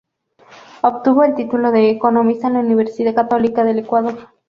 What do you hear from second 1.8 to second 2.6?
economista en